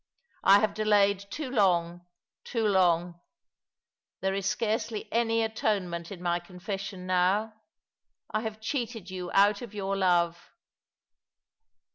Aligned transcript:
I 0.43 0.61
have 0.61 0.73
delayed 0.73 1.23
too 1.29 1.51
long— 1.51 2.07
too 2.43 2.65
long! 2.67 3.21
There 4.21 4.33
is 4.33 4.47
scarcely 4.49 5.07
any 5.13 5.43
atonement 5.43 6.11
in 6.11 6.23
my 6.23 6.39
confession 6.39 7.05
now. 7.05 7.53
I 8.31 8.41
have 8.41 8.59
cheated 8.59 9.11
you 9.11 9.29
out 9.35 9.61
of 9.61 9.75
your 9.75 9.95
love." 9.95 10.39